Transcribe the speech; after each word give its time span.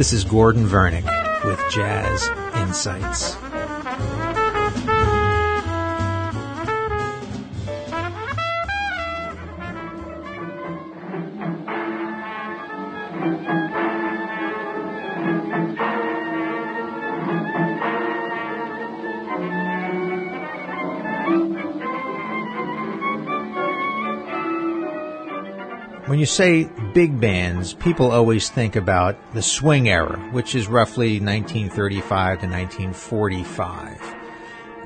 This 0.00 0.14
is 0.14 0.24
Gordon 0.24 0.66
Vernick 0.66 1.04
with 1.44 1.60
Jazz 1.70 2.30
Insights. 2.56 3.34
When 26.06 26.18
you 26.18 26.24
say 26.24 26.70
big 26.92 27.20
bands, 27.20 27.74
people 27.74 28.12
always 28.12 28.48
think 28.50 28.76
about 28.76 29.16
the 29.32 29.42
swing 29.42 29.88
era, 29.88 30.18
which 30.32 30.54
is 30.54 30.68
roughly 30.68 31.20
1935 31.20 32.40
to 32.40 32.46
1945. 32.46 34.16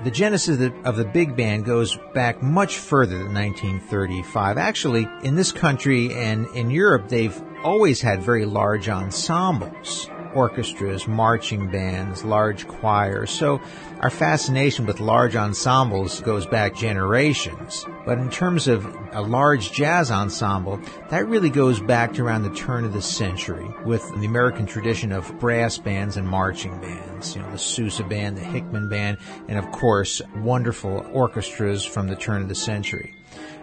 The 0.05 0.11
genesis 0.11 0.61
of 0.85 0.97
the, 0.97 1.05
big 1.05 1.37
band 1.37 1.65
goes 1.65 1.99
back 2.13 2.43
much 2.43 2.77
further 2.77 3.19
than 3.19 3.33
1935. 3.33 4.59
Actually, 4.59 5.09
in 5.23 5.35
this 5.35 5.53
country 5.53 6.13
and 6.13 6.47
in 6.49 6.71
Europe, 6.71 7.09
they've 7.09 7.43
always 7.63 8.01
had 8.01 8.23
very 8.23 8.45
large 8.45 8.89
ensembles 8.89 10.11
orchestras, 10.35 11.07
marching 11.07 11.71
bands, 11.71 12.25
large 12.25 12.67
choirs. 12.67 13.31
So 13.31 13.61
our 14.01 14.11
fascination 14.11 14.85
with 14.85 15.01
large 15.01 15.37
ensembles 15.37 16.21
goes 16.21 16.45
back 16.45 16.75
generations. 16.75 17.87
But 18.05 18.19
in 18.19 18.29
terms 18.29 18.69
of 18.69 18.85
a 19.13 19.23
large 19.23 19.73
jazz 19.73 20.11
ensemble, 20.11 20.79
that 21.09 21.27
really 21.27 21.49
goes 21.49 21.81
back 21.81 22.13
to 22.15 22.25
around 22.25 22.43
the 22.43 22.55
turn 22.55 22.85
of 22.85 22.93
the 22.93 23.01
century 23.01 23.67
with 23.85 24.07
the 24.21 24.27
American 24.27 24.67
tradition 24.67 25.11
of 25.11 25.39
brass 25.39 25.79
bands 25.79 26.19
and 26.19 26.29
marching 26.29 26.79
bands. 26.81 27.35
You 27.35 27.43
know, 27.43 27.51
the 27.51 27.59
Sousa 27.59 28.05
band, 28.05 28.37
the 28.37 28.43
Hickman 28.43 28.91
band, 28.91 29.19
and 29.49 29.59
of 29.59 29.71
course, 29.73 30.21
wonderful 30.37 31.07
orchestras 31.13 31.85
from 31.85 32.09
the 32.09 32.17
turn 32.17 32.43
of 32.43 32.49
the 32.49 32.55
century. 32.55 33.15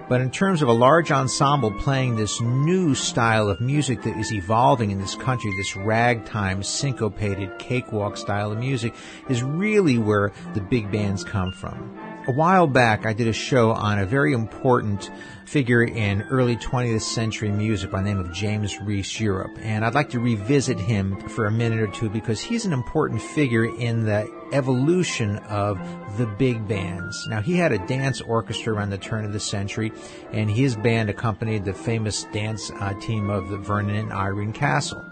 But 0.09 0.21
in 0.21 0.31
terms 0.31 0.61
of 0.61 0.67
a 0.67 0.73
large 0.73 1.11
ensemble 1.11 1.71
playing 1.71 2.15
this 2.15 2.41
new 2.41 2.95
style 2.95 3.47
of 3.47 3.61
music 3.61 4.01
that 4.01 4.17
is 4.17 4.33
evolving 4.33 4.91
in 4.91 4.99
this 4.99 5.15
country, 5.15 5.53
this 5.55 5.77
ragtime, 5.77 6.63
syncopated, 6.63 7.57
cakewalk 7.59 8.17
style 8.17 8.51
of 8.51 8.57
music, 8.57 8.93
is 9.29 9.43
really 9.43 9.97
where 9.97 10.33
the 10.53 10.61
big 10.61 10.91
bands 10.91 11.23
come 11.23 11.53
from. 11.53 12.10
A 12.27 12.31
while 12.31 12.67
back, 12.67 13.07
I 13.07 13.13
did 13.13 13.27
a 13.27 13.33
show 13.33 13.71
on 13.71 13.97
a 13.97 14.05
very 14.05 14.33
important 14.33 15.09
figure 15.45 15.83
in 15.83 16.21
early 16.29 16.55
20th 16.55 17.01
century 17.01 17.49
music 17.49 17.89
by 17.89 17.97
the 18.03 18.09
name 18.09 18.19
of 18.19 18.31
James 18.31 18.79
Reese 18.79 19.19
Europe. 19.19 19.57
And 19.63 19.83
I'd 19.83 19.95
like 19.95 20.11
to 20.11 20.19
revisit 20.19 20.79
him 20.79 21.19
for 21.29 21.47
a 21.47 21.51
minute 21.51 21.79
or 21.79 21.87
two 21.87 22.11
because 22.11 22.39
he's 22.39 22.63
an 22.63 22.73
important 22.73 23.23
figure 23.23 23.65
in 23.65 24.05
the 24.05 24.31
evolution 24.53 25.37
of 25.49 25.79
the 26.19 26.27
big 26.27 26.67
bands. 26.67 27.25
Now, 27.27 27.41
he 27.41 27.55
had 27.55 27.71
a 27.71 27.79
dance 27.87 28.21
orchestra 28.21 28.75
around 28.75 28.91
the 28.91 28.99
turn 28.99 29.25
of 29.25 29.33
the 29.33 29.39
century, 29.39 29.91
and 30.31 30.49
his 30.49 30.75
band 30.75 31.09
accompanied 31.09 31.65
the 31.65 31.73
famous 31.73 32.25
dance 32.25 32.69
uh, 32.79 32.93
team 32.99 33.31
of 33.31 33.49
the 33.49 33.57
Vernon 33.57 33.95
and 33.95 34.13
Irene 34.13 34.53
Castle. 34.53 35.03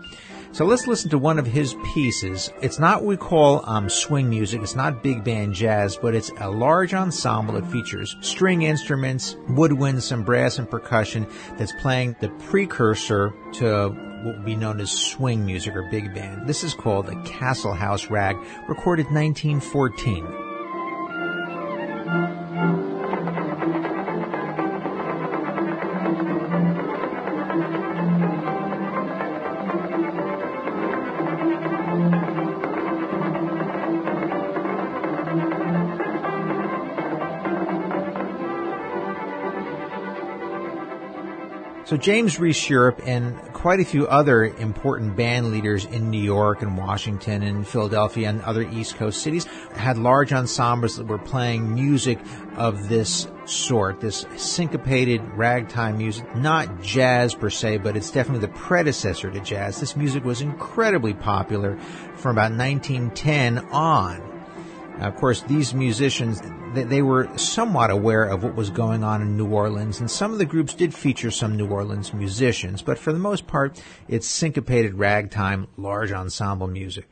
So 0.52 0.66
let's 0.66 0.88
listen 0.88 1.12
to 1.12 1.18
one 1.20 1.38
of 1.38 1.46
his 1.46 1.76
pieces. 1.94 2.50
It's 2.62 2.80
not 2.80 3.02
what 3.02 3.08
we 3.08 3.18
call 3.18 3.64
um, 3.70 3.88
swing 3.88 4.30
music. 4.30 4.62
It's 4.62 4.76
not 4.76 5.04
big 5.04 5.24
band 5.24 5.54
jazz, 5.54 5.96
but 5.96 6.16
it's 6.16 6.32
a 6.40 6.50
large 6.50 6.94
ensemble 6.94 7.54
that 7.54 7.72
features 7.72 8.18
string 8.22 8.64
instruments, 8.64 9.36
woodwinds, 9.48 10.02
some 10.02 10.24
brass 10.24 10.58
and 10.58 10.70
percussion 10.70 11.28
that's 11.58 11.72
playing 11.74 12.16
the 12.20 12.30
precursor 12.30 13.34
to 13.54 13.90
what 14.24 14.38
would 14.38 14.46
be 14.46 14.56
known 14.56 14.82
as 14.82 14.92
swing 14.92 15.46
music 15.46 15.76
or 15.76 15.84
big 15.92 16.14
band. 16.16 16.48
This 16.48 16.64
is 16.64 16.74
called 16.74 17.06
the 17.06 17.22
Castle 17.30 17.74
House 17.74 18.10
Rag, 18.10 18.36
recorded 18.68 19.06
1914. 19.06 20.49
So 41.90 41.98
James 41.98 42.40
Reese 42.40 42.70
Europe 42.70 43.02
and 43.08 43.36
quite 43.52 43.80
a 43.80 43.84
few 43.84 44.08
other 44.08 44.46
important 44.46 45.16
band 45.16 45.50
leaders 45.50 45.86
in 45.86 46.12
New 46.12 46.22
York 46.22 46.62
and 46.62 46.78
Washington 46.78 47.42
and 47.42 47.68
Philadelphia 47.68 48.30
and 48.30 48.44
other 48.44 48.62
East 48.62 48.94
Coast 48.98 49.24
cities 49.24 49.46
had 49.74 49.98
large 49.98 50.32
ensembles 50.32 50.98
that 50.98 51.08
were 51.08 51.18
playing 51.18 51.74
music 51.74 52.20
of 52.58 52.90
this 52.90 53.28
sort, 53.46 54.02
this 54.02 54.28
syncopated 54.38 55.20
ragtime 55.34 55.98
music, 55.98 56.36
not 56.36 56.80
jazz 56.84 57.34
per 57.34 57.50
se, 57.50 57.78
but 57.78 57.98
it's 57.98 58.12
definitely 58.12 58.46
the 58.46 58.54
predecessor 58.54 59.32
to 59.32 59.40
jazz. 59.40 59.80
This 59.80 59.96
music 59.96 60.24
was 60.24 60.42
incredibly 60.42 61.16
popular 61.16 61.76
from 62.18 62.38
about 62.38 62.52
1910 62.52 63.58
on. 63.72 64.29
Of 65.00 65.16
course, 65.16 65.42
these 65.42 65.74
musicians, 65.74 66.42
they 66.74 67.02
were 67.02 67.30
somewhat 67.38 67.90
aware 67.90 68.26
of 68.26 68.44
what 68.44 68.56
was 68.56 68.70
going 68.70 69.04
on 69.04 69.22
in 69.22 69.38
New 69.38 69.48
Orleans, 69.48 70.02
and 70.02 70.12
some 70.12 70.34
of 70.34 70.40
the 70.40 70.46
groups 70.46 70.74
did 70.74 70.94
feature 70.94 71.32
some 71.32 71.56
New 71.56 71.68
Orleans 71.68 72.14
musicians, 72.14 72.82
but 72.82 73.00
for 73.00 73.14
the 73.14 73.20
most 73.20 73.48
part, 73.48 73.82
it's 74.10 74.28
syncopated 74.28 74.96
ragtime, 74.96 75.68
large 75.78 76.12
ensemble 76.12 76.68
music. 76.68 77.08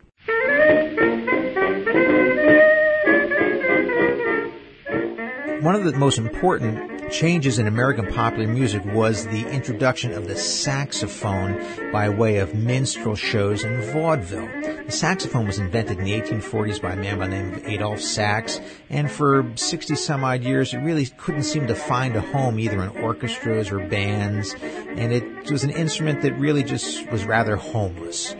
One 5.62 5.76
of 5.76 5.86
the 5.86 5.94
most 5.98 6.18
important 6.18 6.97
changes 7.10 7.58
in 7.58 7.68
American 7.68 8.06
popular 8.08 8.48
music 8.48 8.84
was 8.86 9.26
the 9.28 9.48
introduction 9.50 10.12
of 10.12 10.28
the 10.28 10.36
saxophone 10.36 11.92
by 11.92 12.10
way 12.10 12.38
of 12.38 12.54
minstrel 12.54 13.16
shows 13.16 13.64
and 13.64 13.84
vaudeville. 13.86 14.48
The 14.86 14.92
saxophone 14.92 15.48
was 15.48 15.58
invented 15.58 16.00
in 16.00 16.06
the 16.06 16.20
1840s 16.20 16.82
by 16.82 16.94
a 16.94 16.96
man 16.96 17.20
by 17.20 17.28
the 17.28 17.36
name 17.36 17.54
of 17.54 17.66
Adolph 17.66 18.02
Sax, 18.02 18.60
and 18.90 19.10
for 19.10 19.50
60 19.56 19.96
some 19.96 20.24
odd 20.24 20.44
years 20.44 20.74
it 20.74 20.80
really 20.80 21.06
couldn't 21.06 21.44
seem 21.44 21.68
to 21.68 21.76
find 21.76 22.16
a 22.16 22.22
home 22.22 22.60
either 22.60 22.82
in 22.84 22.90
orchestras 23.04 23.72
or 23.72 23.80
bands, 23.80 24.56
and 24.62 25.14
it 25.14 25.50
was 25.50 25.64
an 25.64 25.72
instrument 25.72 26.22
that 26.22 26.34
really 26.34 26.64
just 26.64 27.10
was 27.12 27.26
rather 27.26 27.56
homeless. 27.56 28.36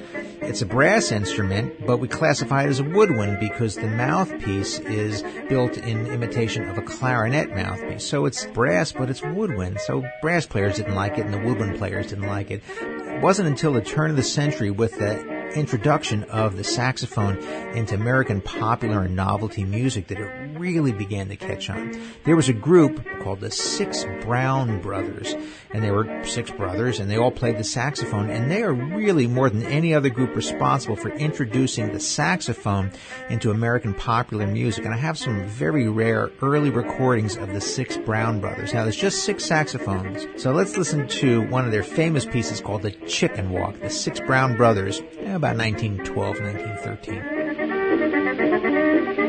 It's 0.48 0.62
a 0.62 0.66
brass 0.66 1.12
instrument, 1.12 1.86
but 1.86 1.98
we 1.98 2.08
classify 2.08 2.64
it 2.64 2.70
as 2.70 2.80
a 2.80 2.84
woodwind 2.86 3.38
because 3.42 3.76
the 3.76 3.90
mouthpiece 3.90 4.80
is 4.80 5.22
built 5.50 5.78
in 5.78 6.08
imitation 6.08 6.70
of 6.70 6.78
a 6.78 6.82
clarinet 6.82 7.50
mouthpiece. 7.50 8.06
So 8.06 8.26
it's 8.26 8.46
brass, 8.46 8.94
but 8.94 9.10
it's 9.10 9.22
woodwind. 9.22 9.82
So 9.82 10.06
brass 10.22 10.46
players 10.46 10.78
didn't 10.78 10.96
like 10.96 11.18
it 11.18 11.26
and 11.26 11.34
the 11.34 11.40
woodwind 11.40 11.78
players 11.78 12.08
didn't 12.08 12.28
like 12.28 12.50
it. 12.50 12.64
It 12.80 13.22
wasn't 13.22 13.50
until 13.50 13.74
the 13.74 13.82
turn 13.82 14.10
of 14.10 14.16
the 14.16 14.24
century 14.24 14.72
with 14.72 14.98
the 14.98 15.20
introduction 15.54 16.24
of 16.24 16.56
the 16.56 16.64
saxophone 16.64 17.38
into 17.76 17.96
American 17.96 18.40
popular 18.40 19.02
and 19.02 19.18
novelty 19.18 19.66
music 19.66 20.08
that 20.08 20.18
it 20.18 20.47
really 20.58 20.92
began 20.92 21.28
to 21.30 21.36
catch 21.36 21.70
on. 21.70 22.00
There 22.24 22.36
was 22.36 22.50
a 22.50 22.54
group 22.54 23.06
called 23.22 23.40
the 23.40 23.52
Six 23.52 24.06
Brown 24.22 24.82
Brothers, 24.82 25.36
and 25.72 25.84
they 25.84 25.92
were 25.92 26.24
six 26.26 26.52
brothers, 26.52 27.00
and 27.00 27.10
they 27.10 27.18
all 27.18 27.32
played 27.32 27.58
the 27.58 27.64
saxophone, 27.64 28.30
and 28.30 28.52
they 28.52 28.64
are 28.64 28.74
really 28.74 29.28
more 29.28 29.50
than 29.50 29.64
any 29.64 29.94
other 29.94 30.10
group 30.10 30.36
responsible 30.36 30.96
for 30.96 31.10
introducing 31.10 31.92
the 31.92 32.00
saxophone 32.00 32.92
into 33.30 33.52
American 33.52 33.94
popular 33.94 34.48
music. 34.48 34.86
And 34.86 34.94
I 34.94 34.98
have 34.98 35.18
some 35.18 35.46
very 35.46 35.88
rare 35.88 36.32
early 36.42 36.70
recordings 36.70 37.38
of 37.38 37.54
the 37.54 37.62
Six 37.62 37.98
Brown 37.98 38.40
Brothers. 38.40 38.74
Now, 38.74 38.84
there's 38.84 38.96
just 38.96 39.24
six 39.24 39.46
saxophones, 39.46 40.26
so 40.42 40.52
let's 40.52 40.78
listen 40.78 41.08
to 41.08 41.42
one 41.50 41.66
of 41.66 41.72
their 41.72 41.84
famous 41.84 42.26
pieces 42.26 42.62
called 42.62 42.82
the 42.82 42.92
Chicken 42.92 43.52
Walk. 43.52 43.80
The 43.80 43.90
Six 43.90 44.20
Brown 44.22 44.58
Brothers, 44.58 45.00
about 45.22 45.58
1912, 45.58 46.40
1913. 46.40 49.27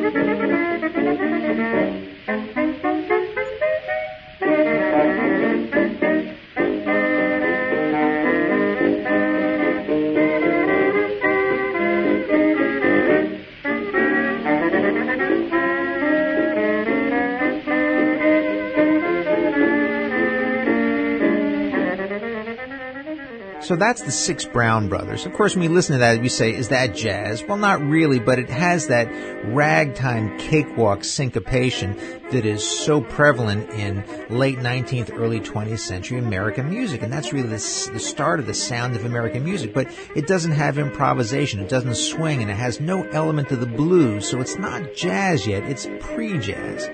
So 23.69 23.77
that's 23.77 24.01
the 24.01 24.11
Six 24.11 24.47
Brown 24.47 24.89
Brothers. 24.89 25.27
Of 25.27 25.35
course, 25.35 25.55
when 25.55 25.69
we 25.69 25.69
listen 25.69 25.93
to 25.93 25.99
that, 25.99 26.23
we 26.23 26.31
say, 26.31 26.55
is 26.55 26.69
that 26.69 26.95
jazz? 26.95 27.45
Well, 27.45 27.59
not 27.59 27.83
really, 27.83 28.19
but 28.19 28.39
it 28.39 28.49
has 28.49 28.87
that 28.87 29.11
ragtime 29.45 30.39
cakewalk 30.39 31.05
syncopation 31.05 31.95
that 32.31 32.47
is 32.47 32.67
so 32.67 33.03
prevalent 33.03 33.69
in 33.69 34.03
late 34.31 34.57
19th, 34.57 35.13
early 35.13 35.41
20th 35.41 35.81
century 35.81 36.19
American 36.19 36.71
music. 36.71 37.03
And 37.03 37.13
that's 37.13 37.31
really 37.35 37.49
the, 37.49 37.91
the 37.93 38.01
start 38.01 38.41
of 38.41 38.47
the 38.47 38.55
sound 38.55 38.97
of 38.97 39.05
American 39.05 39.45
music. 39.45 39.75
But 39.75 39.95
it 40.17 40.27
doesn't 40.27 40.53
have 40.53 40.79
improvisation. 40.79 41.61
It 41.61 41.69
doesn't 41.69 41.97
swing 41.97 42.41
and 42.41 42.51
it 42.51 42.57
has 42.57 42.81
no 42.81 43.03
element 43.09 43.53
of 43.53 43.61
the 43.61 43.67
blues. 43.67 44.27
So 44.27 44.41
it's 44.41 44.57
not 44.57 44.95
jazz 44.95 45.47
yet. 45.47 45.65
It's 45.65 45.87
pre-jazz. 46.01 46.89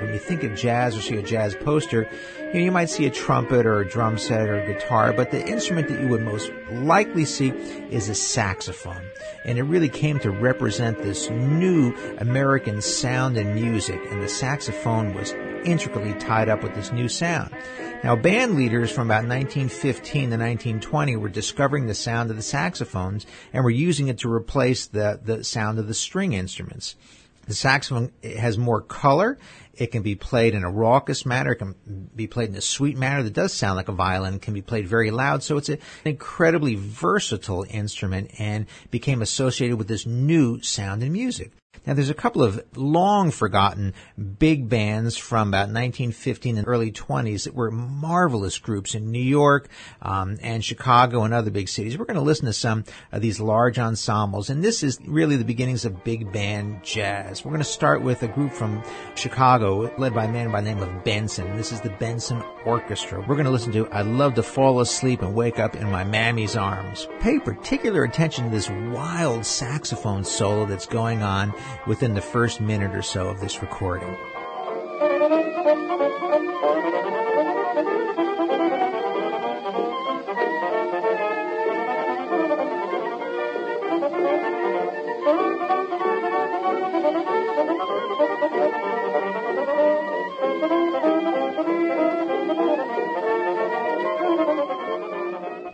When 0.00 0.12
you 0.12 0.18
think 0.18 0.42
of 0.42 0.54
jazz 0.54 0.96
or 0.96 1.02
see 1.02 1.16
a 1.16 1.22
jazz 1.22 1.54
poster, 1.54 2.08
you, 2.38 2.54
know, 2.54 2.60
you 2.60 2.72
might 2.72 2.90
see 2.90 3.06
a 3.06 3.10
trumpet 3.10 3.66
or 3.66 3.80
a 3.80 3.88
drum 3.88 4.18
set 4.18 4.48
or 4.48 4.58
a 4.58 4.72
guitar, 4.72 5.12
but 5.12 5.30
the 5.30 5.46
instrument 5.46 5.88
that 5.88 6.00
you 6.00 6.08
would 6.08 6.22
most 6.22 6.50
likely 6.72 7.24
see 7.24 7.50
is 7.50 8.08
a 8.08 8.14
saxophone. 8.14 9.02
And 9.44 9.58
it 9.58 9.62
really 9.62 9.88
came 9.88 10.18
to 10.20 10.30
represent 10.30 11.02
this 11.02 11.30
new 11.30 11.94
American 12.18 12.80
sound 12.80 13.36
and 13.36 13.54
music, 13.54 14.00
and 14.10 14.22
the 14.22 14.28
saxophone 14.28 15.14
was 15.14 15.32
intricately 15.64 16.14
tied 16.14 16.48
up 16.48 16.62
with 16.62 16.74
this 16.74 16.92
new 16.92 17.08
sound. 17.08 17.54
Now, 18.02 18.16
band 18.16 18.56
leaders 18.56 18.90
from 18.90 19.08
about 19.08 19.26
1915 19.28 20.30
to 20.30 20.36
1920 20.36 21.16
were 21.16 21.28
discovering 21.28 21.86
the 21.86 21.94
sound 21.94 22.30
of 22.30 22.36
the 22.36 22.42
saxophones 22.42 23.26
and 23.52 23.62
were 23.62 23.70
using 23.70 24.08
it 24.08 24.18
to 24.20 24.32
replace 24.32 24.86
the, 24.86 25.20
the 25.22 25.44
sound 25.44 25.78
of 25.78 25.86
the 25.86 25.94
string 25.94 26.32
instruments. 26.32 26.96
The 27.50 27.56
saxophone 27.56 28.12
has 28.22 28.56
more 28.56 28.80
color 28.80 29.36
it 29.80 29.92
can 29.92 30.02
be 30.02 30.14
played 30.14 30.54
in 30.54 30.62
a 30.62 30.70
raucous 30.70 31.24
manner. 31.24 31.52
It 31.52 31.56
can 31.56 31.74
be 32.14 32.26
played 32.26 32.50
in 32.50 32.54
a 32.54 32.60
sweet 32.60 32.98
manner 32.98 33.22
that 33.22 33.32
does 33.32 33.54
sound 33.54 33.76
like 33.76 33.88
a 33.88 33.92
violin. 33.92 34.34
It 34.34 34.42
can 34.42 34.52
be 34.52 34.60
played 34.60 34.86
very 34.86 35.10
loud. 35.10 35.42
So 35.42 35.56
it's 35.56 35.70
an 35.70 35.78
incredibly 36.04 36.74
versatile 36.74 37.64
instrument 37.70 38.30
and 38.38 38.66
became 38.90 39.22
associated 39.22 39.78
with 39.78 39.88
this 39.88 40.04
new 40.04 40.60
sound 40.60 41.02
in 41.02 41.12
music. 41.12 41.52
Now, 41.86 41.94
there's 41.94 42.10
a 42.10 42.14
couple 42.14 42.42
of 42.42 42.62
long 42.76 43.30
forgotten 43.30 43.94
big 44.38 44.68
bands 44.68 45.16
from 45.16 45.48
about 45.48 45.68
1915 45.68 46.58
and 46.58 46.68
early 46.68 46.92
20s 46.92 47.44
that 47.44 47.54
were 47.54 47.70
marvelous 47.70 48.58
groups 48.58 48.94
in 48.94 49.10
New 49.10 49.18
York 49.18 49.68
um, 50.02 50.38
and 50.42 50.64
Chicago 50.64 51.22
and 51.22 51.32
other 51.32 51.50
big 51.50 51.68
cities. 51.68 51.96
We're 51.96 52.04
going 52.04 52.16
to 52.16 52.22
listen 52.22 52.46
to 52.46 52.52
some 52.52 52.84
of 53.12 53.22
these 53.22 53.40
large 53.40 53.78
ensembles, 53.78 54.50
and 54.50 54.62
this 54.62 54.82
is 54.82 55.00
really 55.06 55.36
the 55.36 55.44
beginnings 55.44 55.84
of 55.84 56.04
big 56.04 56.32
band 56.32 56.84
jazz. 56.84 57.44
We're 57.44 57.50
going 57.50 57.58
to 57.58 57.64
start 57.64 58.02
with 58.02 58.22
a 58.22 58.28
group 58.28 58.52
from 58.52 58.84
Chicago 59.14 59.92
led 59.96 60.14
by 60.14 60.26
a 60.26 60.32
man 60.32 60.52
by 60.52 60.60
the 60.60 60.72
name 60.72 60.82
of 60.82 61.02
Benson. 61.02 61.56
This 61.56 61.72
is 61.72 61.80
the 61.80 61.90
Benson 61.90 62.42
Orchestra. 62.66 63.20
We're 63.20 63.36
going 63.36 63.46
to 63.46 63.50
listen 63.50 63.72
to 63.72 63.88
I'd 63.90 64.06
Love 64.06 64.34
to 64.34 64.42
Fall 64.42 64.80
Asleep 64.80 65.22
and 65.22 65.34
Wake 65.34 65.58
Up 65.58 65.74
in 65.74 65.90
My 65.90 66.04
Mammy's 66.04 66.56
Arms. 66.56 67.08
Pay 67.20 67.38
particular 67.38 68.04
attention 68.04 68.44
to 68.44 68.50
this 68.50 68.68
wild 68.68 69.46
saxophone 69.46 70.24
solo 70.24 70.66
that's 70.66 70.86
going 70.86 71.22
on 71.22 71.54
within 71.86 72.14
the 72.14 72.20
first 72.20 72.60
minute 72.60 72.94
or 72.94 73.02
so 73.02 73.28
of 73.28 73.40
this 73.40 73.62
recording. 73.62 74.16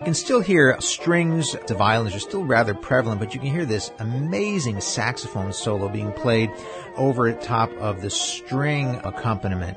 Can 0.06 0.14
still 0.14 0.40
hear 0.40 0.80
strings, 0.80 1.56
the 1.66 1.74
violins 1.74 2.14
are 2.14 2.20
still 2.20 2.44
rather 2.44 2.74
prevalent, 2.74 3.18
but 3.18 3.34
you 3.34 3.40
can 3.40 3.50
hear 3.50 3.64
this 3.64 3.90
amazing 3.98 4.80
saxophone 4.80 5.52
solo 5.52 5.88
being 5.88 6.12
played 6.12 6.48
over 6.96 7.32
top 7.32 7.72
of 7.78 8.02
the 8.02 8.08
string 8.08 9.00
accompaniment. 9.02 9.76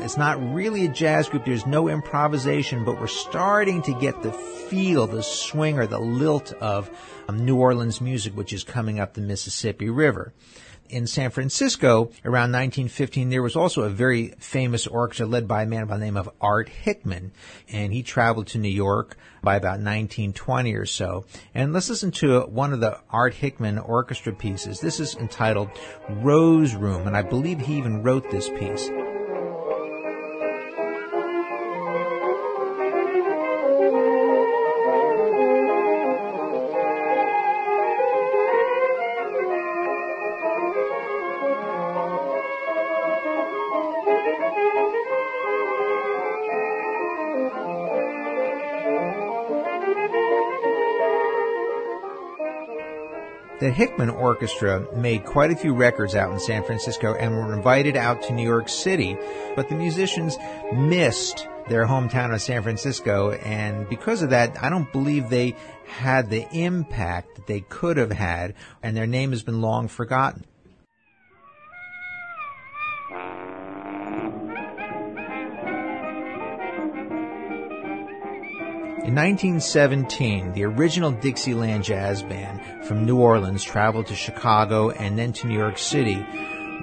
It's 0.00 0.18
not 0.18 0.38
really 0.54 0.84
a 0.84 0.88
jazz 0.90 1.30
group. 1.30 1.46
There's 1.46 1.64
no 1.64 1.88
improvisation, 1.88 2.84
but 2.84 3.00
we're 3.00 3.06
starting 3.06 3.80
to 3.84 3.94
get 3.94 4.22
the 4.22 4.32
feel, 4.32 5.06
the 5.06 5.22
swing 5.22 5.78
or 5.78 5.86
the 5.86 5.98
lilt 5.98 6.52
of 6.52 6.90
um, 7.26 7.46
New 7.46 7.56
Orleans 7.56 8.02
music, 8.02 8.36
which 8.36 8.52
is 8.52 8.64
coming 8.64 9.00
up 9.00 9.14
the 9.14 9.22
Mississippi 9.22 9.88
River 9.88 10.34
in 10.90 11.06
San 11.06 11.30
Francisco 11.30 12.10
around 12.24 12.52
1915, 12.52 13.30
there 13.30 13.42
was 13.42 13.56
also 13.56 13.82
a 13.82 13.90
very 13.90 14.28
famous 14.38 14.86
orchestra 14.86 15.26
led 15.26 15.48
by 15.48 15.62
a 15.62 15.66
man 15.66 15.86
by 15.86 15.96
the 15.96 16.04
name 16.04 16.16
of 16.16 16.30
Art 16.40 16.68
Hickman. 16.68 17.32
And 17.68 17.92
he 17.92 18.02
traveled 18.02 18.48
to 18.48 18.58
New 18.58 18.68
York 18.68 19.16
by 19.42 19.56
about 19.56 19.80
1920 19.80 20.74
or 20.74 20.86
so. 20.86 21.24
And 21.54 21.72
let's 21.72 21.88
listen 21.88 22.10
to 22.12 22.42
one 22.42 22.72
of 22.72 22.80
the 22.80 23.00
Art 23.10 23.34
Hickman 23.34 23.78
orchestra 23.78 24.32
pieces. 24.32 24.80
This 24.80 25.00
is 25.00 25.14
entitled 25.16 25.70
Rose 26.08 26.74
Room. 26.74 27.06
And 27.06 27.16
I 27.16 27.22
believe 27.22 27.60
he 27.60 27.78
even 27.78 28.02
wrote 28.02 28.30
this 28.30 28.48
piece. 28.50 28.90
The 53.60 53.70
Hickman 53.70 54.08
Orchestra 54.08 54.86
made 54.96 55.26
quite 55.26 55.50
a 55.50 55.56
few 55.56 55.74
records 55.74 56.14
out 56.14 56.32
in 56.32 56.40
San 56.40 56.64
Francisco 56.64 57.14
and 57.14 57.36
were 57.36 57.52
invited 57.54 57.94
out 57.94 58.22
to 58.22 58.32
New 58.32 58.42
York 58.42 58.70
City, 58.70 59.18
but 59.54 59.68
the 59.68 59.74
musicians 59.74 60.38
missed 60.72 61.46
their 61.68 61.86
hometown 61.86 62.32
of 62.32 62.40
San 62.40 62.62
Francisco, 62.62 63.32
and 63.32 63.86
because 63.90 64.22
of 64.22 64.30
that, 64.30 64.60
I 64.62 64.70
don't 64.70 64.90
believe 64.90 65.28
they 65.28 65.54
had 65.86 66.30
the 66.30 66.48
impact 66.52 67.36
that 67.36 67.46
they 67.46 67.60
could 67.60 67.98
have 67.98 68.12
had, 68.12 68.54
and 68.82 68.96
their 68.96 69.06
name 69.06 69.30
has 69.30 69.42
been 69.42 69.60
long 69.60 69.88
forgotten. 69.88 70.46
In 79.10 79.16
1917, 79.16 80.52
the 80.52 80.64
original 80.64 81.10
Dixieland 81.10 81.82
Jazz 81.82 82.22
Band 82.22 82.59
from 82.90 83.06
New 83.06 83.20
Orleans 83.20 83.62
traveled 83.62 84.08
to 84.08 84.16
Chicago 84.16 84.90
and 84.90 85.16
then 85.16 85.32
to 85.34 85.46
New 85.46 85.56
York 85.56 85.78
City, 85.78 86.16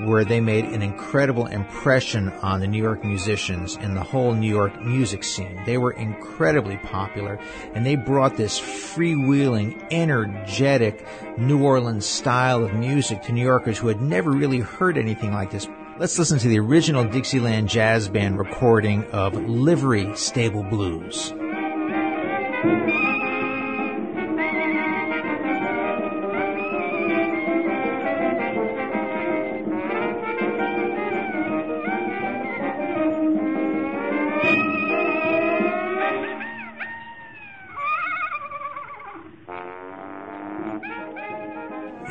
where 0.06 0.24
they 0.24 0.40
made 0.40 0.64
an 0.64 0.82
incredible 0.82 1.48
impression 1.48 2.30
on 2.42 2.62
the 2.62 2.68
New 2.68 2.82
York 2.82 3.04
musicians 3.04 3.76
and 3.76 3.94
the 3.94 4.04
whole 4.04 4.34
New 4.34 4.48
York 4.48 4.82
music 4.82 5.26
scene. 5.26 5.62
They 5.66 5.78
were 5.78 5.92
incredibly 5.92 6.78
popular, 6.78 7.38
and 7.74 7.86
they 7.86 7.98
brought 7.98 8.38
this 8.38 8.58
freewheeling, 8.58 9.86
energetic 9.92 11.06
New 11.38 11.62
Orleans 11.62 12.06
style 12.06 12.64
of 12.64 12.74
music 12.74 13.24
to 13.24 13.34
New 13.34 13.44
Yorkers 13.44 13.78
who 13.78 13.90
had 13.90 14.02
never 14.02 14.32
really 14.32 14.60
heard 14.62 14.98
anything 14.98 15.34
like 15.34 15.52
this. 15.52 15.68
Let's 16.00 16.18
listen 16.18 16.40
to 16.40 16.48
the 16.48 16.60
original 16.60 17.04
Dixieland 17.04 17.68
Jazz 17.68 18.08
Band 18.08 18.40
recording 18.40 19.04
of 19.12 19.34
Livery 19.34 20.16
Stable 20.16 20.64
Blues. 20.64 21.34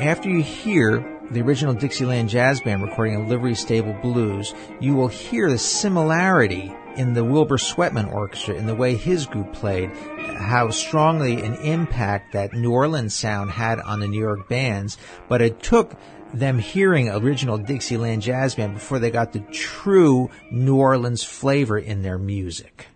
After 0.07 0.29
you 0.29 0.41
hear 0.41 1.05
the 1.31 1.41
original 1.41 1.73
Dixieland 1.73 2.29
Jazz 2.29 2.61
Band 2.61 2.81
recording 2.81 3.17
of 3.17 3.27
Livery 3.27 3.55
Stable 3.55 3.91
Blues, 4.01 4.53
you 4.79 4.95
will 4.95 5.09
hear 5.09 5.49
the 5.49 5.57
similarity 5.57 6.73
in 6.95 7.11
the 7.11 7.25
Wilbur 7.25 7.57
Sweatman 7.57 8.13
Orchestra, 8.13 8.55
in 8.55 8.67
the 8.67 8.73
way 8.73 8.95
his 8.95 9.25
group 9.25 9.51
played, 9.51 9.91
how 10.37 10.69
strongly 10.69 11.41
an 11.41 11.55
impact 11.55 12.31
that 12.31 12.53
New 12.53 12.71
Orleans 12.71 13.15
sound 13.15 13.51
had 13.51 13.81
on 13.81 13.99
the 13.99 14.07
New 14.07 14.21
York 14.21 14.47
bands, 14.47 14.97
but 15.27 15.41
it 15.41 15.61
took 15.61 15.97
them 16.33 16.57
hearing 16.57 17.09
original 17.09 17.57
Dixieland 17.57 18.21
Jazz 18.21 18.55
Band 18.55 18.75
before 18.75 18.99
they 18.99 19.11
got 19.11 19.33
the 19.33 19.41
true 19.51 20.29
New 20.49 20.77
Orleans 20.77 21.25
flavor 21.25 21.77
in 21.77 22.01
their 22.01 22.17
music. 22.17 22.87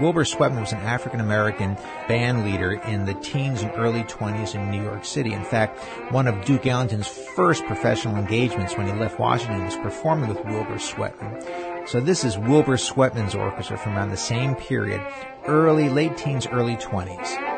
Wilbur 0.00 0.24
Sweatman 0.24 0.60
was 0.60 0.72
an 0.72 0.78
African 0.78 1.20
American 1.20 1.76
band 2.08 2.44
leader 2.44 2.72
in 2.72 3.04
the 3.04 3.12
teens 3.14 3.60
and 3.60 3.70
early 3.76 4.02
20s 4.04 4.54
in 4.54 4.70
New 4.70 4.82
York 4.82 5.04
City. 5.04 5.34
In 5.34 5.44
fact, 5.44 5.78
one 6.10 6.26
of 6.26 6.42
Duke 6.46 6.66
Ellington's 6.66 7.06
first 7.06 7.64
professional 7.66 8.16
engagements 8.16 8.76
when 8.76 8.86
he 8.86 8.92
left 8.94 9.18
Washington 9.18 9.64
was 9.64 9.76
performing 9.76 10.28
with 10.30 10.42
Wilbur 10.46 10.76
Sweatman. 10.76 11.86
So 11.86 12.00
this 12.00 12.24
is 12.24 12.38
Wilbur 12.38 12.76
Sweatman's 12.76 13.34
orchestra 13.34 13.76
from 13.76 13.96
around 13.96 14.10
the 14.10 14.16
same 14.16 14.54
period, 14.54 15.06
early, 15.46 15.90
late 15.90 16.16
teens, 16.16 16.46
early 16.46 16.76
20s. 16.76 17.49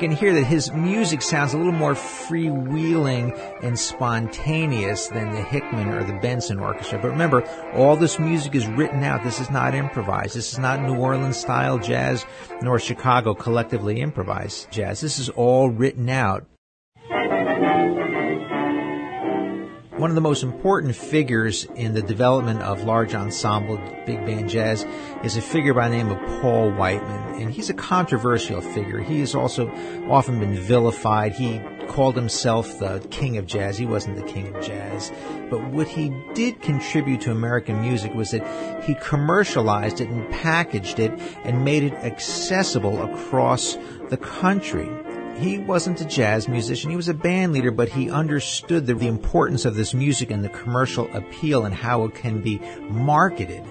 You 0.00 0.08
can 0.08 0.16
hear 0.16 0.32
that 0.32 0.44
his 0.44 0.72
music 0.72 1.20
sounds 1.20 1.54
a 1.54 1.56
little 1.56 1.72
more 1.72 1.94
freewheeling 1.94 3.36
and 3.64 3.76
spontaneous 3.76 5.08
than 5.08 5.32
the 5.32 5.42
Hickman 5.42 5.88
or 5.88 6.04
the 6.04 6.12
Benson 6.12 6.60
Orchestra. 6.60 7.00
But 7.00 7.10
remember, 7.10 7.42
all 7.74 7.96
this 7.96 8.20
music 8.20 8.54
is 8.54 8.68
written 8.68 9.02
out. 9.02 9.24
This 9.24 9.40
is 9.40 9.50
not 9.50 9.74
improvised. 9.74 10.36
This 10.36 10.52
is 10.52 10.58
not 10.60 10.80
New 10.82 10.94
Orleans 10.94 11.36
style 11.36 11.80
jazz 11.80 12.24
nor 12.62 12.78
Chicago 12.78 13.34
collectively 13.34 14.00
improvised 14.00 14.70
jazz. 14.70 15.00
This 15.00 15.18
is 15.18 15.30
all 15.30 15.68
written 15.68 16.08
out 16.08 16.46
One 19.98 20.12
of 20.12 20.14
the 20.14 20.20
most 20.20 20.44
important 20.44 20.94
figures 20.94 21.64
in 21.74 21.92
the 21.92 22.02
development 22.02 22.62
of 22.62 22.84
large 22.84 23.16
ensemble 23.16 23.78
big 24.06 24.24
band 24.24 24.48
jazz 24.48 24.86
is 25.24 25.36
a 25.36 25.42
figure 25.42 25.74
by 25.74 25.88
the 25.88 25.96
name 25.96 26.10
of 26.10 26.40
Paul 26.40 26.70
Whiteman, 26.70 27.42
and 27.42 27.50
he's 27.52 27.68
a 27.68 27.74
controversial 27.74 28.60
figure. 28.60 29.00
He 29.00 29.18
has 29.18 29.34
also 29.34 29.68
often 30.08 30.38
been 30.38 30.54
vilified. 30.54 31.32
He 31.32 31.60
called 31.88 32.14
himself 32.14 32.78
the 32.78 33.04
king 33.10 33.38
of 33.38 33.46
jazz. 33.46 33.76
He 33.76 33.86
wasn't 33.86 34.18
the 34.18 34.32
king 34.32 34.54
of 34.54 34.64
jazz. 34.64 35.10
But 35.50 35.64
what 35.70 35.88
he 35.88 36.14
did 36.32 36.62
contribute 36.62 37.20
to 37.22 37.32
American 37.32 37.80
music 37.80 38.14
was 38.14 38.30
that 38.30 38.84
he 38.84 38.94
commercialized 38.94 40.00
it 40.00 40.08
and 40.08 40.30
packaged 40.30 41.00
it 41.00 41.10
and 41.42 41.64
made 41.64 41.82
it 41.82 41.94
accessible 41.94 43.02
across 43.02 43.76
the 44.10 44.16
country 44.16 44.88
he 45.38 45.58
wasn't 45.58 46.00
a 46.00 46.04
jazz 46.04 46.48
musician. 46.48 46.90
He 46.90 46.96
was 46.96 47.08
a 47.08 47.14
band 47.14 47.52
leader, 47.52 47.70
but 47.70 47.88
he 47.88 48.10
understood 48.10 48.86
the, 48.86 48.94
the, 48.94 49.06
importance 49.06 49.64
of 49.64 49.74
this 49.74 49.94
music 49.94 50.30
and 50.30 50.44
the 50.44 50.48
commercial 50.48 51.08
appeal 51.14 51.64
and 51.64 51.74
how 51.74 52.04
it 52.04 52.14
can 52.14 52.40
be 52.40 52.60
marketed. 52.90 53.64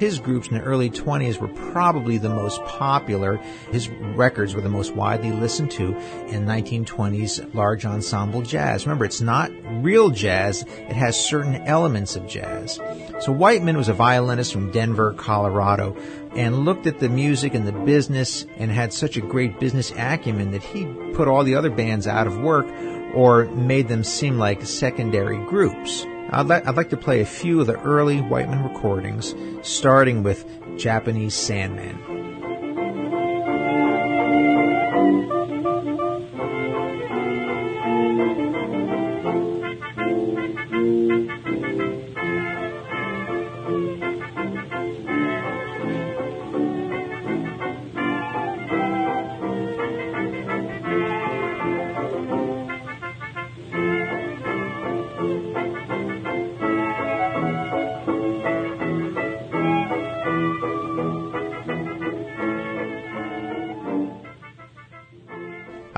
His 0.00 0.18
groups 0.18 0.48
in 0.48 0.54
the 0.54 0.62
early 0.62 0.88
20s 0.88 1.38
were 1.38 1.48
probably 1.72 2.16
the 2.16 2.30
most 2.30 2.64
popular. 2.64 3.36
His 3.70 3.90
records 3.90 4.54
were 4.54 4.62
the 4.62 4.70
most 4.70 4.94
widely 4.94 5.30
listened 5.30 5.70
to 5.72 5.88
in 6.28 6.46
1920s 6.46 7.54
large 7.54 7.84
ensemble 7.84 8.40
jazz. 8.40 8.86
Remember, 8.86 9.04
it's 9.04 9.20
not 9.20 9.52
real 9.82 10.08
jazz. 10.08 10.62
It 10.62 10.94
has 10.94 11.22
certain 11.22 11.56
elements 11.66 12.16
of 12.16 12.26
jazz. 12.26 12.80
So 13.20 13.30
Whiteman 13.30 13.76
was 13.76 13.90
a 13.90 13.92
violinist 13.92 14.54
from 14.54 14.70
Denver, 14.70 15.12
Colorado, 15.12 15.94
and 16.34 16.64
looked 16.64 16.86
at 16.86 16.98
the 16.98 17.08
music 17.08 17.54
and 17.54 17.66
the 17.66 17.72
business 17.72 18.46
and 18.56 18.70
had 18.70 18.92
such 18.92 19.16
a 19.16 19.20
great 19.20 19.58
business 19.58 19.92
acumen 19.96 20.52
that 20.52 20.62
he 20.62 20.86
put 21.14 21.28
all 21.28 21.44
the 21.44 21.54
other 21.54 21.70
bands 21.70 22.06
out 22.06 22.26
of 22.26 22.38
work 22.38 22.66
or 23.14 23.46
made 23.46 23.88
them 23.88 24.04
seem 24.04 24.38
like 24.38 24.64
secondary 24.64 25.38
groups. 25.46 26.06
I'd, 26.30 26.46
li- 26.46 26.62
I'd 26.64 26.76
like 26.76 26.90
to 26.90 26.96
play 26.96 27.20
a 27.20 27.26
few 27.26 27.60
of 27.60 27.66
the 27.66 27.80
early 27.80 28.20
Whiteman 28.20 28.62
recordings, 28.62 29.34
starting 29.62 30.22
with 30.22 30.46
Japanese 30.78 31.34
Sandman. 31.34 32.19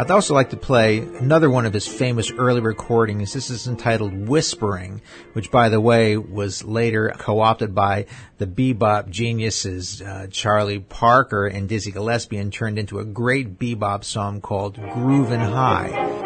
I'd 0.02 0.11
also 0.11 0.35
like 0.35 0.50
to 0.50 0.56
play 0.56 0.99
another 0.99 1.49
one 1.49 1.64
of 1.64 1.73
his 1.73 1.87
famous 1.87 2.32
early 2.32 2.61
recordings. 2.61 3.32
This 3.32 3.50
is 3.50 3.68
entitled 3.68 4.26
Whispering, 4.26 5.00
which 5.32 5.52
by 5.52 5.68
the 5.68 5.80
way 5.80 6.16
was 6.16 6.64
later 6.64 7.14
co-opted 7.16 7.73
by 7.73 8.06
the 8.38 8.49
bebop 8.49 9.11
geniuses 9.11 10.02
uh, 10.02 10.26
Charlie 10.28 10.80
Parker 10.80 11.47
and 11.47 11.68
Dizzy 11.68 11.92
Gillespie 11.92 12.38
and 12.38 12.52
turned 12.52 12.80
into 12.80 12.99
a 12.99 13.04
great 13.04 13.61
bebop 13.61 14.02
song 14.02 14.40
called 14.40 14.76
Groovin' 14.76 15.38
High. 15.38 16.22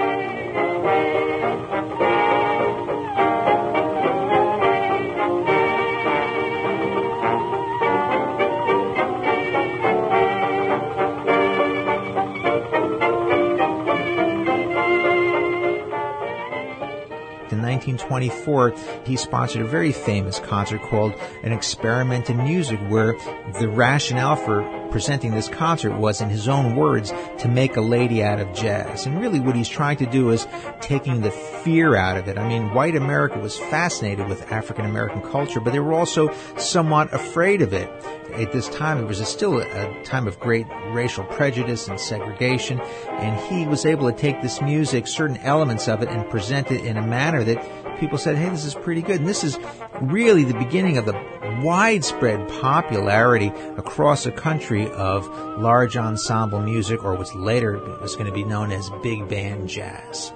1924, 17.86 18.74
he 19.04 19.16
sponsored 19.16 19.62
a 19.62 19.66
very 19.66 19.92
famous 19.92 20.40
concert 20.40 20.82
called 20.82 21.14
An 21.42 21.52
Experiment 21.52 22.28
in 22.30 22.38
Music, 22.38 22.80
where 22.88 23.14
the 23.60 23.68
rationale 23.68 24.36
for 24.36 24.62
presenting 24.90 25.32
this 25.32 25.48
concert 25.48 25.96
was, 25.98 26.20
in 26.20 26.28
his 26.28 26.48
own 26.48 26.76
words, 26.76 27.12
to 27.38 27.48
make 27.48 27.76
a 27.76 27.80
lady 27.80 28.22
out 28.22 28.40
of 28.40 28.52
jazz. 28.54 29.06
And 29.06 29.20
really 29.20 29.40
what 29.40 29.56
he's 29.56 29.68
trying 29.68 29.96
to 29.98 30.06
do 30.06 30.30
is 30.30 30.46
taking 30.80 31.20
the 31.20 31.30
fear 31.30 31.96
out 31.96 32.16
of 32.16 32.28
it. 32.28 32.38
I 32.38 32.48
mean, 32.48 32.72
white 32.72 32.96
America 32.96 33.38
was 33.38 33.58
fascinated 33.58 34.28
with 34.28 34.50
African 34.52 34.84
American 34.84 35.22
culture, 35.22 35.60
but 35.60 35.72
they 35.72 35.80
were 35.80 35.94
also 35.94 36.32
somewhat 36.56 37.12
afraid 37.12 37.62
of 37.62 37.72
it. 37.72 37.88
At 38.34 38.52
this 38.52 38.68
time, 38.68 38.98
it 38.98 39.06
was 39.06 39.20
a, 39.20 39.24
still 39.24 39.58
a, 39.58 39.62
a 39.62 40.02
time 40.04 40.26
of 40.26 40.38
great 40.40 40.66
racial 40.88 41.24
prejudice 41.24 41.88
and 41.88 41.98
segregation, 41.98 42.80
and 42.80 43.40
he 43.48 43.66
was 43.66 43.86
able 43.86 44.10
to 44.10 44.16
take 44.16 44.42
this 44.42 44.60
music, 44.60 45.06
certain 45.06 45.38
elements 45.38 45.88
of 45.88 46.02
it, 46.02 46.08
and 46.08 46.28
present 46.28 46.70
it 46.70 46.84
in 46.84 46.96
a 46.96 47.06
manner 47.06 47.44
that 47.44 47.56
people 47.98 48.18
said, 48.18 48.36
hey, 48.36 48.48
this 48.48 48.64
is 48.64 48.74
pretty 48.74 49.02
good. 49.02 49.16
And 49.16 49.28
this 49.28 49.44
is 49.44 49.58
really 50.00 50.44
the 50.44 50.54
beginning 50.54 50.98
of 50.98 51.06
the 51.06 51.14
widespread 51.62 52.48
popularity 52.60 53.48
across 53.76 54.24
the 54.24 54.32
country 54.32 54.90
of 54.90 55.26
large 55.58 55.96
ensemble 55.96 56.60
music, 56.60 57.04
or 57.04 57.14
what's 57.14 57.34
later 57.34 57.78
was 58.00 58.14
going 58.14 58.26
to 58.26 58.32
be 58.32 58.44
known 58.44 58.72
as 58.72 58.90
big 59.02 59.28
band 59.28 59.68
jazz. 59.68 60.32